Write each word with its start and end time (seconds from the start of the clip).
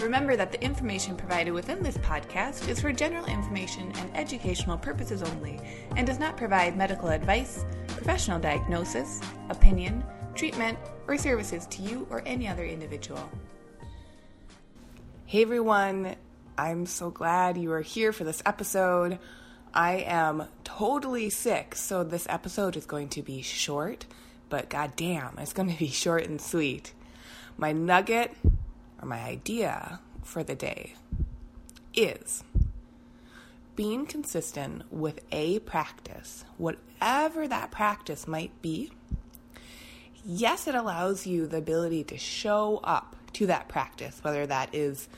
Remember 0.00 0.36
that 0.36 0.52
the 0.52 0.62
information 0.62 1.16
provided 1.16 1.52
within 1.52 1.82
this 1.82 1.96
podcast 1.98 2.68
is 2.68 2.80
for 2.80 2.92
general 2.92 3.24
information 3.26 3.90
and 3.96 4.14
educational 4.14 4.76
purposes 4.76 5.22
only 5.22 5.58
and 5.96 6.06
does 6.06 6.18
not 6.18 6.36
provide 6.36 6.76
medical 6.76 7.08
advice, 7.08 7.64
professional 7.86 8.38
diagnosis, 8.38 9.22
opinion, 9.48 10.04
treatment, 10.34 10.78
or 11.08 11.16
services 11.16 11.66
to 11.68 11.80
you 11.80 12.06
or 12.10 12.22
any 12.26 12.46
other 12.46 12.64
individual. 12.64 13.30
Hey 15.24 15.42
everyone, 15.42 16.14
I'm 16.58 16.84
so 16.84 17.10
glad 17.10 17.56
you 17.56 17.72
are 17.72 17.80
here 17.80 18.12
for 18.12 18.24
this 18.24 18.42
episode. 18.44 19.18
I 19.72 20.04
am 20.06 20.46
totally 20.62 21.30
sick, 21.30 21.74
so 21.74 22.04
this 22.04 22.26
episode 22.28 22.76
is 22.76 22.84
going 22.84 23.08
to 23.10 23.22
be 23.22 23.40
short, 23.40 24.04
but 24.50 24.68
goddamn, 24.68 25.36
it's 25.38 25.54
going 25.54 25.72
to 25.72 25.78
be 25.78 25.88
short 25.88 26.26
and 26.26 26.38
sweet. 26.38 26.92
My 27.56 27.72
nugget 27.72 28.36
or 29.00 29.06
my 29.06 29.20
idea 29.20 30.00
for 30.22 30.42
the 30.42 30.54
day 30.54 30.94
is 31.94 32.44
being 33.74 34.06
consistent 34.06 34.90
with 34.90 35.20
a 35.30 35.58
practice, 35.60 36.44
whatever 36.56 37.46
that 37.46 37.70
practice 37.70 38.26
might 38.26 38.62
be. 38.62 38.90
Yes, 40.24 40.66
it 40.66 40.74
allows 40.74 41.26
you 41.26 41.46
the 41.46 41.58
ability 41.58 42.02
to 42.04 42.18
show 42.18 42.80
up 42.82 43.16
to 43.34 43.46
that 43.46 43.68
practice, 43.68 44.18
whether 44.22 44.46
that 44.46 44.74
is 44.74 45.08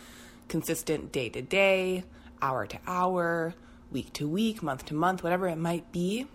consistent 0.49 1.12
day 1.12 1.29
to 1.29 1.41
day, 1.41 2.05
hour 2.43 2.67
to 2.67 2.79
hour, 2.87 3.55
week 3.91 4.12
to 4.15 4.29
week, 4.29 4.62
month 4.62 4.84
to 4.87 4.95
month, 4.95 5.23
whatever 5.23 5.47
it 5.47 5.56
might 5.56 5.91
be 5.93 6.27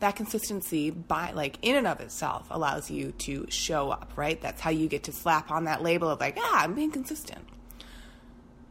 that 0.00 0.16
consistency 0.16 0.90
by 0.90 1.30
like 1.32 1.58
in 1.62 1.76
and 1.76 1.86
of 1.86 2.00
itself 2.00 2.46
allows 2.50 2.90
you 2.90 3.12
to 3.12 3.46
show 3.50 3.90
up, 3.90 4.12
right? 4.16 4.40
That's 4.40 4.60
how 4.60 4.70
you 4.70 4.88
get 4.88 5.04
to 5.04 5.12
slap 5.12 5.50
on 5.50 5.64
that 5.64 5.82
label 5.82 6.08
of 6.08 6.20
like, 6.20 6.36
ah, 6.38 6.62
I'm 6.64 6.74
being 6.74 6.90
consistent. 6.90 7.46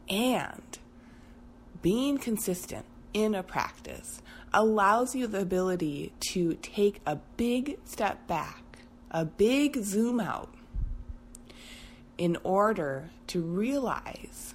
And 0.08 0.78
being 1.82 2.18
consistent 2.18 2.84
in 3.14 3.34
a 3.34 3.42
practice 3.42 4.20
allows 4.52 5.14
you 5.14 5.28
the 5.28 5.40
ability 5.40 6.12
to 6.32 6.54
take 6.54 7.00
a 7.06 7.16
big 7.36 7.78
step 7.84 8.26
back, 8.26 8.78
a 9.10 9.24
big 9.24 9.82
zoom 9.82 10.20
out 10.20 10.52
in 12.18 12.36
order 12.42 13.10
to 13.28 13.40
realize 13.40 14.54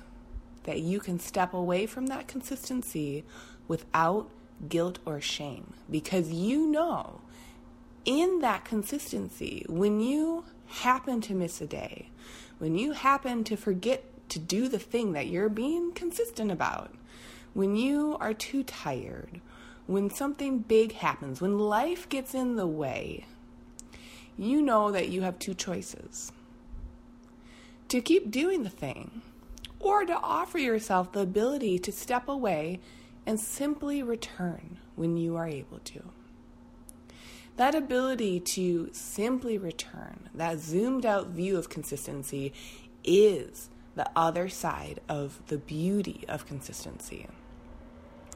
that 0.64 0.82
you 0.82 1.00
can 1.00 1.20
step 1.20 1.54
away 1.54 1.86
from 1.86 2.08
that 2.08 2.28
consistency 2.28 3.24
without 3.68 4.30
guilt 4.68 5.00
or 5.06 5.22
shame. 5.22 5.74
Because 5.90 6.32
you 6.32 6.68
know 6.68 7.22
in 8.06 8.40
that 8.40 8.66
consistency, 8.66 9.66
when 9.68 10.00
you 10.00 10.46
happen 10.68 11.22
to 11.22 11.34
miss 11.34 11.60
a 11.60 11.66
day, 11.66 12.10
when 12.60 12.78
you 12.78 12.94
happen 12.94 13.44
to 13.44 13.56
forget 13.56 14.04
to 14.30 14.40
do 14.40 14.68
the 14.68 14.80
thing 14.80 15.14
that 15.14 15.28
you're 15.28 15.50
being 15.50 15.92
consistent 15.92 16.52
about, 16.52 16.94
when 17.54 17.76
you 17.76 18.18
are 18.20 18.34
too 18.34 18.64
tired, 18.64 19.42
when 19.88 20.10
something 20.10 20.60
big 20.60 20.94
happens, 20.94 21.42
when 21.42 21.58
life 21.58 22.08
gets 22.10 22.34
in 22.34 22.56
the 22.56 22.68
way, 22.68 23.26
you 24.38 24.62
know 24.62 24.92
that 24.92 25.10
you 25.10 25.22
have 25.22 25.40
two 25.40 25.54
choices. 25.54 26.32
To 27.90 28.02
keep 28.02 28.32
doing 28.32 28.64
the 28.64 28.70
thing 28.70 29.22
or 29.80 30.06
to 30.06 30.14
offer 30.14 30.58
yourself 30.58 31.12
the 31.12 31.22
ability 31.22 31.80
to 31.80 31.92
step 31.92 32.28
away 32.28 32.80
and 33.26 33.40
simply 33.40 34.04
return 34.04 34.78
when 34.96 35.18
you 35.18 35.36
are 35.36 35.48
able 35.48 35.80
to. 35.80 36.04
That 37.58 37.74
ability 37.74 38.42
to 38.42 38.90
simply 38.92 39.58
return, 39.58 40.30
that 40.34 40.60
zoomed 40.60 41.06
out 41.06 41.28
view 41.28 41.58
of 41.58 41.70
consistency, 41.70 42.54
is 43.04 43.70
the 43.96 44.10
other 44.16 44.50
side 44.50 45.00
of 45.08 45.42
the 45.48 45.58
beauty 45.58 46.26
of 46.28 46.46
consistency. 46.46 47.28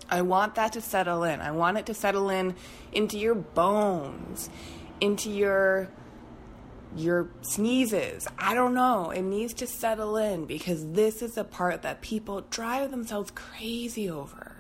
I 0.10 0.22
want 0.22 0.56
that 0.56 0.74
to 0.74 0.82
settle 0.82 1.24
in. 1.24 1.42
I 1.42 1.52
want 1.52 1.78
it 1.78 1.86
to 1.88 1.94
settle 1.94 2.30
in 2.30 2.56
into 2.92 3.20
your 3.20 3.36
bones, 3.36 4.50
into 5.02 5.30
your 5.30 5.90
your 6.96 7.30
sneezes. 7.42 8.28
I 8.40 8.56
don't 8.56 8.74
know. 8.74 9.12
It 9.12 9.22
needs 9.22 9.54
to 9.56 9.68
settle 9.68 10.18
in 10.18 10.46
because 10.46 10.94
this 10.94 11.22
is 11.22 11.36
the 11.36 11.44
part 11.44 11.84
that 11.84 12.02
people 12.02 12.42
drive 12.50 12.90
themselves 12.90 13.32
crazy 13.32 14.10
over 14.10 14.59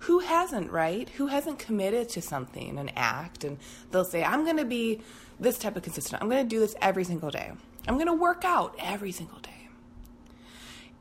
who 0.00 0.20
hasn't, 0.20 0.70
right? 0.70 1.08
Who 1.10 1.26
hasn't 1.26 1.58
committed 1.58 2.08
to 2.10 2.22
something, 2.22 2.78
an 2.78 2.90
act, 2.96 3.44
and 3.44 3.58
they'll 3.90 4.04
say, 4.04 4.24
I'm 4.24 4.44
going 4.44 4.56
to 4.56 4.64
be 4.64 5.02
this 5.38 5.58
type 5.58 5.76
of 5.76 5.82
consistent. 5.82 6.22
I'm 6.22 6.28
going 6.28 6.42
to 6.42 6.48
do 6.48 6.58
this 6.58 6.74
every 6.80 7.04
single 7.04 7.30
day. 7.30 7.52
I'm 7.86 7.94
going 7.94 8.06
to 8.06 8.14
work 8.14 8.44
out 8.44 8.74
every 8.78 9.12
single 9.12 9.38
day. 9.40 9.50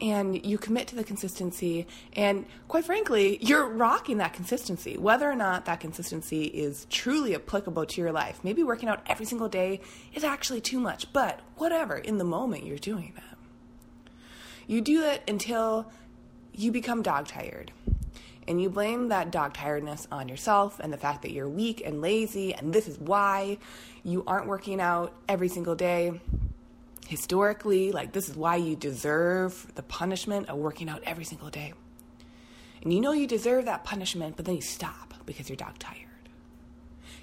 And 0.01 0.45
you 0.45 0.57
commit 0.57 0.87
to 0.87 0.95
the 0.95 1.03
consistency, 1.03 1.87
and 2.13 2.45
quite 2.67 2.85
frankly, 2.85 3.37
you're 3.41 3.67
rocking 3.67 4.17
that 4.17 4.33
consistency. 4.33 4.97
Whether 4.97 5.29
or 5.29 5.35
not 5.35 5.65
that 5.65 5.79
consistency 5.79 6.43
is 6.43 6.85
truly 6.89 7.35
applicable 7.35 7.85
to 7.85 8.01
your 8.01 8.11
life, 8.11 8.41
maybe 8.43 8.63
working 8.63 8.87
out 8.89 9.01
every 9.07 9.25
single 9.25 9.49
day 9.49 9.81
is 10.13 10.23
actually 10.23 10.61
too 10.61 10.79
much, 10.79 11.11
but 11.11 11.41
whatever, 11.55 11.97
in 11.97 12.17
the 12.17 12.23
moment, 12.23 12.65
you're 12.65 12.77
doing 12.77 13.13
that. 13.15 13.37
You 14.67 14.81
do 14.81 15.03
it 15.03 15.23
until 15.27 15.91
you 16.53 16.71
become 16.71 17.01
dog 17.01 17.27
tired 17.27 17.71
and 18.49 18.59
you 18.59 18.67
blame 18.67 19.09
that 19.09 19.29
dog 19.29 19.53
tiredness 19.53 20.07
on 20.11 20.27
yourself 20.27 20.79
and 20.79 20.91
the 20.91 20.97
fact 20.97 21.21
that 21.21 21.31
you're 21.31 21.47
weak 21.47 21.83
and 21.85 22.01
lazy, 22.01 22.51
and 22.55 22.73
this 22.73 22.87
is 22.87 22.97
why 22.97 23.59
you 24.03 24.23
aren't 24.25 24.47
working 24.47 24.81
out 24.81 25.13
every 25.29 25.47
single 25.47 25.75
day. 25.75 26.19
Historically, 27.07 27.91
like 27.91 28.11
this 28.11 28.27
is 28.27 28.35
why 28.35 28.55
you 28.55 28.75
deserve 28.75 29.71
the 29.75 29.83
punishment 29.83 30.49
of 30.49 30.57
working 30.57 30.89
out 30.89 31.03
every 31.05 31.23
single 31.25 31.51
day. 31.51 31.73
And 32.81 32.91
you 32.91 32.99
know 32.99 33.11
you 33.11 33.27
deserve 33.27 33.65
that 33.65 33.83
punishment, 33.83 34.35
but 34.35 34.45
then 34.45 34.55
you 34.55 34.61
stop 34.61 35.13
because 35.27 35.47
you're 35.47 35.55
dog 35.55 35.77
tired. 35.77 36.07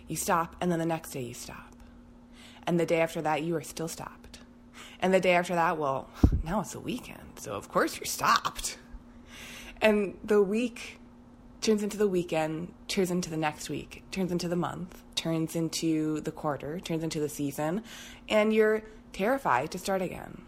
You 0.07 0.15
stop, 0.15 0.55
and 0.61 0.71
then 0.71 0.79
the 0.79 0.87
next 0.87 1.11
day 1.11 1.23
you 1.23 1.35
stop. 1.35 1.75
And 2.69 2.79
the 2.79 2.87
day 2.87 3.01
after 3.01 3.21
that, 3.23 3.43
you 3.43 3.57
are 3.57 3.63
still 3.63 3.89
stopped. 3.89 4.39
And 5.01 5.13
the 5.13 5.21
day 5.21 5.35
after 5.35 5.57
that, 5.57 5.77
well, 5.77 6.09
now 6.45 6.61
it's 6.61 6.77
a 6.77 6.81
weekend, 6.81 7.41
so 7.41 7.55
of 7.55 7.69
course 7.69 7.97
you're 7.99 8.07
stopped. 8.07 8.79
And 9.83 10.17
the 10.23 10.41
week 10.41 11.01
turns 11.66 11.82
into 11.82 11.97
the 11.97 12.06
weekend, 12.06 12.72
turns 12.87 13.10
into 13.10 13.28
the 13.28 13.37
next 13.37 13.69
week, 13.69 14.04
turns 14.12 14.31
into 14.31 14.47
the 14.47 14.54
month, 14.54 15.03
turns 15.16 15.56
into 15.56 16.21
the 16.21 16.31
quarter, 16.31 16.78
turns 16.78 17.03
into 17.03 17.19
the 17.19 17.28
season, 17.28 17.82
and 18.28 18.54
you're 18.54 18.84
terrified 19.12 19.69
to 19.69 19.77
start 19.77 20.00
again. 20.00 20.43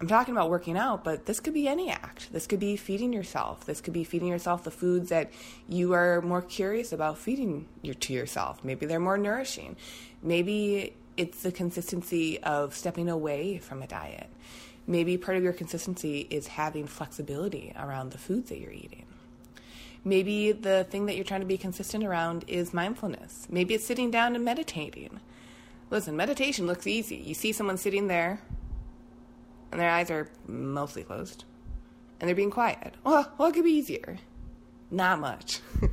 I'm 0.00 0.08
talking 0.08 0.34
about 0.34 0.50
working 0.50 0.76
out, 0.76 1.04
but 1.04 1.26
this 1.26 1.38
could 1.38 1.54
be 1.54 1.68
any 1.68 1.90
act. 1.90 2.32
This 2.32 2.48
could 2.48 2.58
be 2.58 2.74
feeding 2.74 3.12
yourself. 3.12 3.66
This 3.66 3.80
could 3.80 3.92
be 3.92 4.02
feeding 4.02 4.26
yourself 4.26 4.64
the 4.64 4.72
foods 4.72 5.10
that 5.10 5.30
you 5.68 5.92
are 5.92 6.20
more 6.22 6.42
curious 6.42 6.92
about 6.92 7.16
feeding 7.16 7.68
your, 7.82 7.94
to 7.94 8.12
yourself. 8.12 8.64
Maybe 8.64 8.84
they're 8.84 8.98
more 8.98 9.18
nourishing. 9.18 9.76
Maybe 10.24 10.96
it's 11.16 11.44
the 11.44 11.52
consistency 11.52 12.42
of 12.42 12.74
stepping 12.74 13.08
away 13.08 13.58
from 13.58 13.80
a 13.80 13.86
diet. 13.86 14.26
Maybe 14.88 15.16
part 15.16 15.36
of 15.36 15.44
your 15.44 15.52
consistency 15.52 16.26
is 16.30 16.48
having 16.48 16.88
flexibility 16.88 17.72
around 17.78 18.10
the 18.10 18.18
foods 18.18 18.48
that 18.48 18.58
you're 18.58 18.72
eating. 18.72 19.06
Maybe 20.04 20.52
the 20.52 20.84
thing 20.84 21.06
that 21.06 21.16
you're 21.16 21.24
trying 21.24 21.40
to 21.40 21.46
be 21.46 21.58
consistent 21.58 22.04
around 22.04 22.44
is 22.46 22.72
mindfulness. 22.72 23.46
Maybe 23.50 23.74
it's 23.74 23.84
sitting 23.84 24.10
down 24.10 24.34
and 24.34 24.44
meditating. 24.44 25.20
Listen, 25.90 26.16
meditation 26.16 26.66
looks 26.66 26.86
easy. 26.86 27.16
You 27.16 27.34
see 27.34 27.52
someone 27.52 27.76
sitting 27.76 28.06
there 28.06 28.40
and 29.70 29.80
their 29.80 29.90
eyes 29.90 30.10
are 30.10 30.30
mostly 30.46 31.02
closed 31.02 31.44
and 32.18 32.28
they're 32.28 32.36
being 32.36 32.50
quiet. 32.50 32.94
Well, 33.04 33.30
what 33.36 33.52
could 33.52 33.64
be 33.64 33.72
easier? 33.72 34.18
Not 34.90 35.20
much. 35.20 35.60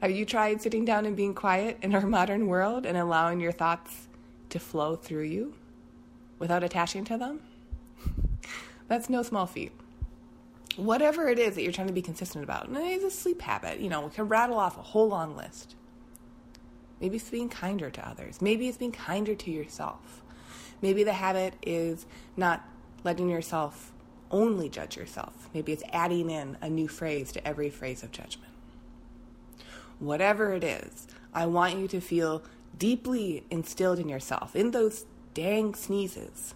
Have 0.00 0.10
you 0.10 0.24
tried 0.24 0.62
sitting 0.62 0.84
down 0.84 1.06
and 1.06 1.16
being 1.16 1.34
quiet 1.34 1.78
in 1.82 1.94
our 1.94 2.06
modern 2.06 2.46
world 2.46 2.86
and 2.86 2.96
allowing 2.96 3.40
your 3.40 3.52
thoughts 3.52 4.06
to 4.50 4.60
flow 4.60 4.94
through 4.94 5.24
you 5.24 5.54
without 6.38 6.62
attaching 6.62 7.04
to 7.06 7.18
them? 7.18 7.40
That's 8.88 9.10
no 9.10 9.22
small 9.22 9.46
feat 9.46 9.72
whatever 10.76 11.28
it 11.28 11.38
is 11.38 11.54
that 11.54 11.62
you're 11.62 11.72
trying 11.72 11.86
to 11.86 11.92
be 11.92 12.02
consistent 12.02 12.44
about. 12.44 12.68
It's 12.70 13.04
a 13.04 13.10
sleep 13.10 13.42
habit. 13.42 13.80
You 13.80 13.88
know, 13.88 14.02
we 14.02 14.10
can 14.10 14.28
rattle 14.28 14.58
off 14.58 14.78
a 14.78 14.82
whole 14.82 15.08
long 15.08 15.36
list. 15.36 15.76
Maybe 17.00 17.16
it's 17.16 17.30
being 17.30 17.48
kinder 17.48 17.90
to 17.90 18.08
others. 18.08 18.40
Maybe 18.40 18.68
it's 18.68 18.78
being 18.78 18.92
kinder 18.92 19.34
to 19.34 19.50
yourself. 19.50 20.22
Maybe 20.82 21.04
the 21.04 21.12
habit 21.12 21.54
is 21.62 22.06
not 22.36 22.66
letting 23.04 23.28
yourself 23.28 23.92
only 24.30 24.68
judge 24.68 24.96
yourself. 24.96 25.48
Maybe 25.54 25.72
it's 25.72 25.84
adding 25.92 26.30
in 26.30 26.56
a 26.60 26.68
new 26.68 26.88
phrase 26.88 27.30
to 27.32 27.46
every 27.46 27.70
phrase 27.70 28.02
of 28.02 28.10
judgment. 28.10 28.50
whatever 29.98 30.52
it 30.52 30.64
is, 30.64 31.06
I 31.32 31.46
want 31.46 31.78
you 31.78 31.88
to 31.88 32.00
feel 32.00 32.42
deeply 32.78 33.44
instilled 33.50 33.98
in 33.98 34.08
yourself, 34.08 34.54
in 34.54 34.70
those 34.72 35.06
dang 35.32 35.74
sneezes. 35.74 36.54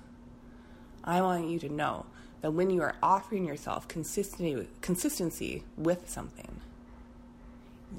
I 1.04 1.20
want 1.20 1.48
you 1.48 1.58
to 1.60 1.68
know 1.68 2.06
that 2.40 2.52
when 2.52 2.70
you 2.70 2.82
are 2.82 2.94
offering 3.02 3.44
yourself 3.44 3.88
consistency, 3.88 4.68
consistency 4.80 5.64
with 5.76 6.08
something, 6.08 6.60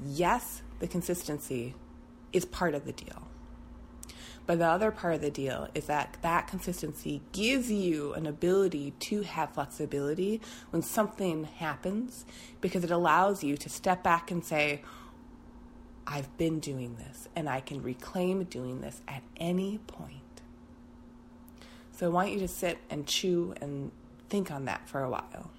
yes, 0.04 0.62
the 0.78 0.86
consistency 0.86 1.74
is 2.32 2.44
part 2.44 2.74
of 2.74 2.84
the 2.84 2.92
deal. 2.92 3.28
But 4.46 4.58
the 4.58 4.66
other 4.66 4.90
part 4.90 5.14
of 5.14 5.20
the 5.20 5.30
deal 5.30 5.68
is 5.74 5.86
that 5.86 6.16
that 6.22 6.48
consistency 6.48 7.20
gives 7.32 7.70
you 7.70 8.14
an 8.14 8.26
ability 8.26 8.94
to 8.98 9.22
have 9.22 9.52
flexibility 9.52 10.40
when 10.70 10.82
something 10.82 11.44
happens 11.44 12.24
because 12.60 12.82
it 12.82 12.90
allows 12.90 13.44
you 13.44 13.56
to 13.58 13.68
step 13.68 14.02
back 14.02 14.30
and 14.30 14.44
say, 14.44 14.82
I've 16.06 16.36
been 16.36 16.58
doing 16.58 16.96
this 16.96 17.28
and 17.36 17.48
I 17.48 17.60
can 17.60 17.82
reclaim 17.82 18.42
doing 18.44 18.80
this 18.80 19.00
at 19.06 19.22
any 19.36 19.78
point. 19.78 20.16
So 21.92 22.06
I 22.06 22.08
want 22.08 22.32
you 22.32 22.40
to 22.40 22.48
sit 22.48 22.78
and 22.88 23.06
chew 23.06 23.54
and 23.60 23.92
think 24.30 24.50
on 24.50 24.64
that 24.64 24.88
for 24.88 25.02
a 25.02 25.10
while. 25.10 25.50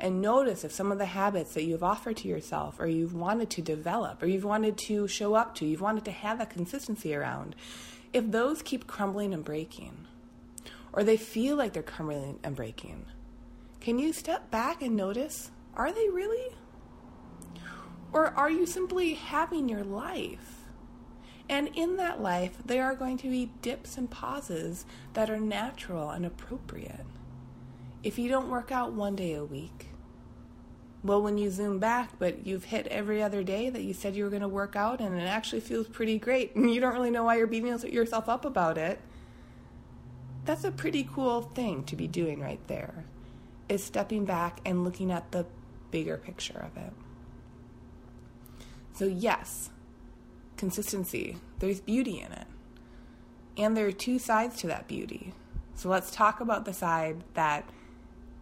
And 0.00 0.22
notice 0.22 0.64
if 0.64 0.72
some 0.72 0.92
of 0.92 0.98
the 0.98 1.06
habits 1.06 1.54
that 1.54 1.64
you've 1.64 1.82
offered 1.82 2.16
to 2.18 2.28
yourself 2.28 2.78
or 2.78 2.86
you've 2.86 3.14
wanted 3.14 3.50
to 3.50 3.62
develop 3.62 4.22
or 4.22 4.26
you've 4.26 4.44
wanted 4.44 4.76
to 4.78 5.08
show 5.08 5.34
up 5.34 5.54
to, 5.56 5.66
you've 5.66 5.80
wanted 5.80 6.04
to 6.04 6.12
have 6.12 6.38
that 6.38 6.50
consistency 6.50 7.14
around, 7.14 7.56
if 8.12 8.30
those 8.30 8.62
keep 8.62 8.86
crumbling 8.86 9.34
and 9.34 9.44
breaking, 9.44 10.06
or 10.92 11.02
they 11.02 11.16
feel 11.16 11.56
like 11.56 11.72
they're 11.72 11.82
crumbling 11.82 12.38
and 12.42 12.54
breaking, 12.54 13.06
can 13.80 13.98
you 13.98 14.12
step 14.12 14.50
back 14.50 14.82
and 14.82 14.96
notice 14.96 15.50
are 15.74 15.92
they 15.92 16.08
really? 16.08 16.54
Or 18.12 18.28
are 18.28 18.50
you 18.50 18.66
simply 18.66 19.14
having 19.14 19.68
your 19.68 19.84
life? 19.84 20.58
And 21.48 21.68
in 21.74 21.96
that 21.96 22.20
life, 22.20 22.56
there 22.64 22.84
are 22.84 22.94
going 22.94 23.16
to 23.18 23.30
be 23.30 23.52
dips 23.62 23.96
and 23.96 24.10
pauses 24.10 24.84
that 25.14 25.30
are 25.30 25.40
natural 25.40 26.10
and 26.10 26.26
appropriate. 26.26 27.06
If 28.02 28.18
you 28.18 28.28
don't 28.28 28.48
work 28.48 28.70
out 28.70 28.92
one 28.92 29.16
day 29.16 29.34
a 29.34 29.44
week, 29.44 29.88
well, 31.02 31.22
when 31.22 31.38
you 31.38 31.50
zoom 31.50 31.78
back, 31.78 32.18
but 32.18 32.46
you've 32.46 32.64
hit 32.64 32.86
every 32.88 33.22
other 33.22 33.42
day 33.42 33.70
that 33.70 33.82
you 33.82 33.94
said 33.94 34.16
you 34.16 34.24
were 34.24 34.30
going 34.30 34.42
to 34.42 34.48
work 34.48 34.74
out 34.74 35.00
and 35.00 35.18
it 35.18 35.24
actually 35.24 35.60
feels 35.60 35.88
pretty 35.88 36.18
great, 36.18 36.54
and 36.56 36.72
you 36.72 36.80
don't 36.80 36.94
really 36.94 37.10
know 37.10 37.24
why 37.24 37.36
you're 37.36 37.46
beating 37.46 37.78
yourself 37.90 38.28
up 38.28 38.44
about 38.44 38.78
it, 38.78 39.00
that's 40.44 40.64
a 40.64 40.70
pretty 40.70 41.08
cool 41.12 41.42
thing 41.42 41.84
to 41.84 41.96
be 41.96 42.08
doing 42.08 42.40
right 42.40 42.64
there, 42.68 43.04
is 43.68 43.84
stepping 43.84 44.24
back 44.24 44.60
and 44.64 44.84
looking 44.84 45.10
at 45.10 45.30
the 45.30 45.46
bigger 45.90 46.16
picture 46.16 46.58
of 46.58 46.76
it. 46.82 46.92
So, 48.92 49.04
yes, 49.04 49.70
consistency, 50.56 51.36
there's 51.60 51.80
beauty 51.80 52.20
in 52.20 52.32
it. 52.32 52.46
And 53.56 53.76
there 53.76 53.86
are 53.86 53.92
two 53.92 54.18
sides 54.18 54.56
to 54.60 54.66
that 54.68 54.88
beauty. 54.88 55.34
So, 55.74 55.88
let's 55.88 56.10
talk 56.10 56.40
about 56.40 56.64
the 56.64 56.72
side 56.72 57.22
that 57.34 57.68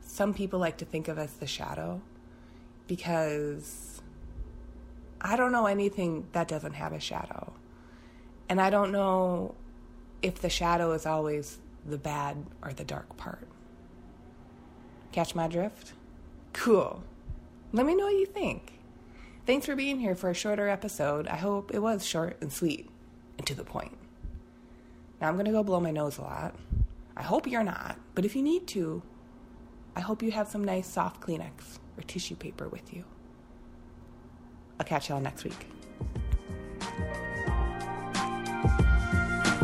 some 0.06 0.32
people 0.32 0.58
like 0.58 0.78
to 0.78 0.84
think 0.84 1.08
of 1.08 1.18
as 1.18 1.34
the 1.34 1.46
shadow 1.46 2.00
because 2.86 4.00
I 5.20 5.36
don't 5.36 5.52
know 5.52 5.66
anything 5.66 6.26
that 6.32 6.48
doesn't 6.48 6.74
have 6.74 6.92
a 6.92 7.00
shadow. 7.00 7.52
And 8.48 8.60
I 8.60 8.70
don't 8.70 8.92
know 8.92 9.54
if 10.22 10.40
the 10.40 10.48
shadow 10.48 10.92
is 10.92 11.04
always 11.04 11.58
the 11.84 11.98
bad 11.98 12.46
or 12.62 12.72
the 12.72 12.84
dark 12.84 13.16
part. 13.16 13.46
Catch 15.12 15.34
my 15.34 15.48
drift? 15.48 15.92
Cool. 16.52 17.02
Let 17.72 17.86
me 17.86 17.94
know 17.94 18.04
what 18.04 18.14
you 18.14 18.26
think. 18.26 18.74
Thanks 19.46 19.66
for 19.66 19.76
being 19.76 20.00
here 20.00 20.14
for 20.14 20.30
a 20.30 20.34
shorter 20.34 20.68
episode. 20.68 21.28
I 21.28 21.36
hope 21.36 21.72
it 21.74 21.80
was 21.80 22.06
short 22.06 22.36
and 22.40 22.52
sweet 22.52 22.88
and 23.38 23.46
to 23.46 23.54
the 23.54 23.64
point. 23.64 23.96
Now 25.20 25.28
I'm 25.28 25.34
going 25.34 25.46
to 25.46 25.52
go 25.52 25.62
blow 25.62 25.80
my 25.80 25.90
nose 25.90 26.18
a 26.18 26.22
lot. 26.22 26.54
I 27.16 27.22
hope 27.22 27.46
you're 27.46 27.64
not, 27.64 27.96
but 28.14 28.24
if 28.24 28.36
you 28.36 28.42
need 28.42 28.66
to, 28.68 29.02
I 29.96 30.00
hope 30.00 30.22
you 30.22 30.30
have 30.30 30.46
some 30.46 30.62
nice 30.62 30.86
soft 30.86 31.20
Kleenex 31.20 31.78
or 31.96 32.02
tissue 32.02 32.36
paper 32.36 32.68
with 32.68 32.92
you. 32.92 33.04
I'll 34.78 34.86
catch 34.86 35.08
y'all 35.08 35.20
next 35.20 35.42
week. 35.42 35.66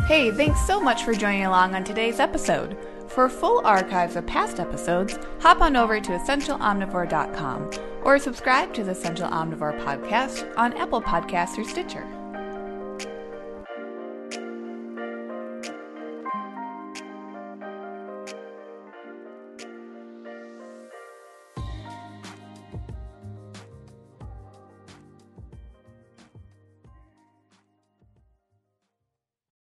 Hey, 0.06 0.30
thanks 0.30 0.66
so 0.66 0.80
much 0.80 1.04
for 1.04 1.14
joining 1.14 1.44
along 1.44 1.74
on 1.74 1.84
today's 1.84 2.18
episode. 2.18 2.76
For 3.08 3.28
full 3.28 3.64
archives 3.66 4.16
of 4.16 4.26
past 4.26 4.58
episodes, 4.58 5.18
hop 5.40 5.60
on 5.60 5.76
over 5.76 6.00
to 6.00 6.12
essentialomnivore.com 6.12 7.70
or 8.02 8.18
subscribe 8.18 8.72
to 8.74 8.84
the 8.84 8.92
Essential 8.92 9.28
Omnivore 9.28 9.78
podcast 9.84 10.52
on 10.56 10.72
Apple 10.74 11.02
Podcasts 11.02 11.58
or 11.58 11.64
Stitcher. 11.64 12.06